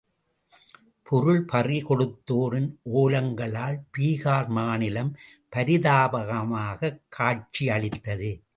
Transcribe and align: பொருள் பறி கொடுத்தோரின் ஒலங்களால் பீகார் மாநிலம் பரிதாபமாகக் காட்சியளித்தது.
பொருள் 1.03 1.45
பறி 1.45 1.83
கொடுத்தோரின் 1.83 2.75
ஒலங்களால் 2.93 3.79
பீகார் 3.97 4.47
மாநிலம் 4.47 5.15
பரிதாபமாகக் 5.55 7.01
காட்சியளித்தது. 7.09 8.43